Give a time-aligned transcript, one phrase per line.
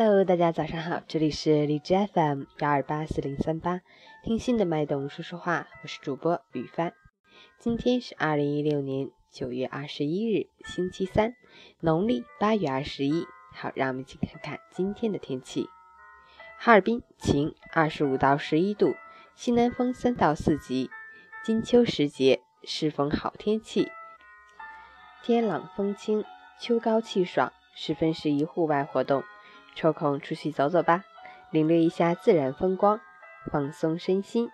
[0.00, 3.80] Hello，大家早上好，这里是荔枝 FM 幺二八四零三八，
[4.22, 6.92] 听心的脉动说说话，我是主播雨帆。
[7.58, 11.34] 今天是二零一六年九月二十一日，星期三，
[11.80, 13.26] 农历八月二十一。
[13.52, 15.68] 好，让我们一起看看今天的天气。
[16.58, 18.94] 哈尔滨晴，二十五到十一度，
[19.34, 20.90] 西南风三到四级。
[21.42, 23.90] 金秋时节，适逢好天气，
[25.24, 26.24] 天朗风清，
[26.60, 29.24] 秋高气爽，十分适宜户外活动。
[29.78, 31.04] 抽空出去走走吧，
[31.52, 33.00] 领略一下自然风光，
[33.52, 34.50] 放松身心。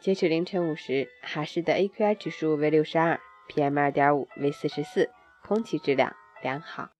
[0.00, 5.10] 截止凌晨五时，哈市的 AQI 指数为六十二，PM 二点五为四十四，
[5.44, 6.95] 空气质量良好。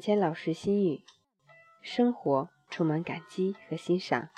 [0.00, 1.02] 谦老师心语：
[1.82, 4.28] 生活充满感激和欣赏，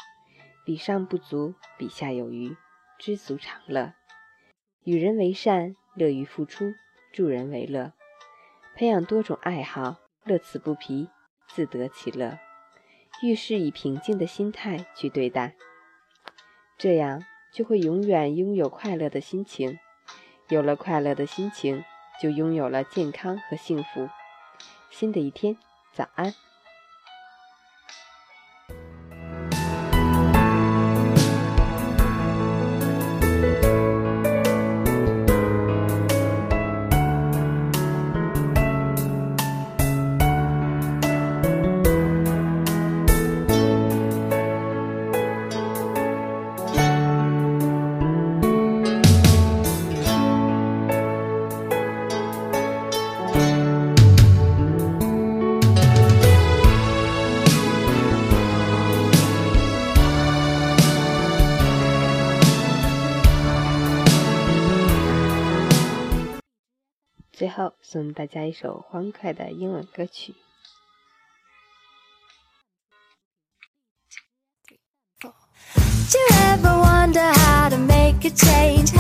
[0.65, 2.57] 比上不足，比下有余，
[2.99, 3.95] 知足常乐。
[4.85, 6.73] 与人为善，乐于付出，
[7.13, 7.93] 助人为乐。
[8.77, 11.09] 培养多种爱好，乐此不疲，
[11.49, 12.39] 自得其乐。
[13.23, 15.57] 遇事以平静的心态去对待，
[16.79, 19.79] 这样就会永远拥有快乐的心情。
[20.49, 21.85] 有了快乐的心情，
[22.23, 24.09] 就拥有了健康和幸福。
[24.91, 25.57] 新的一天，
[25.95, 26.35] 早安。
[67.41, 70.35] 最后送大家一首欢快的英文歌曲。
[75.23, 75.29] Do
[76.19, 79.00] you ever wonder how to make a change?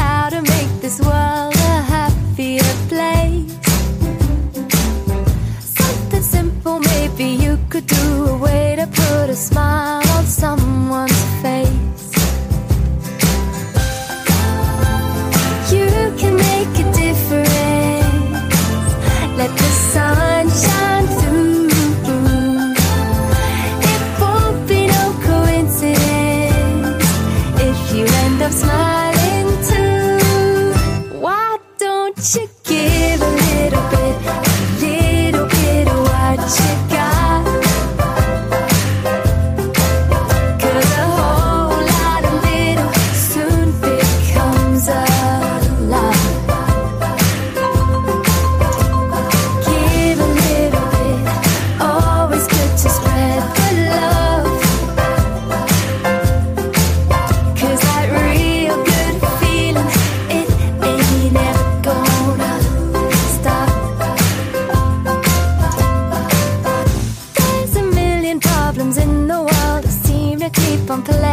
[70.90, 71.29] on to let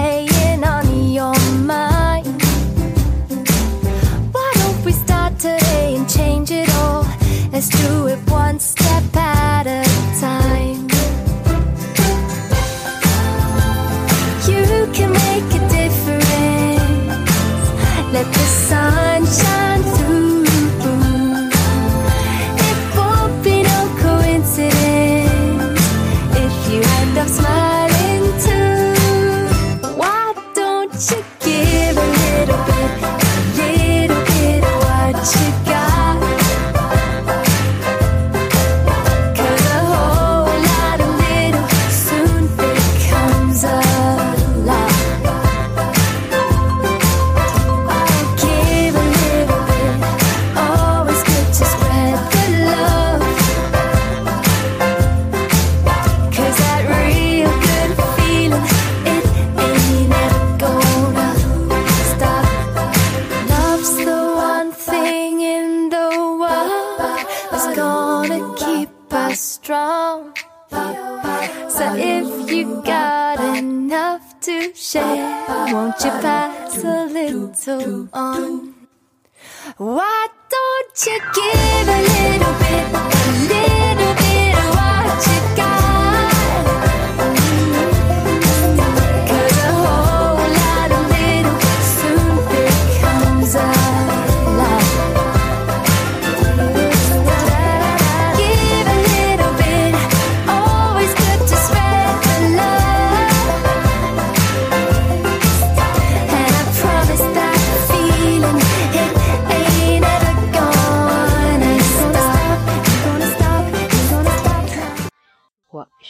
[71.70, 77.50] So if you got enough to share, won't you pass a little
[78.14, 78.74] on?
[79.78, 83.17] Why don't you give a little bit,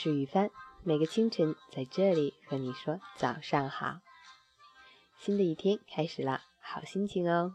[0.08, 0.52] 是雨帆，
[0.86, 4.00] 每个清晨在这里和你说早上好。
[5.20, 7.52] 新的一天开始了，好心情哦。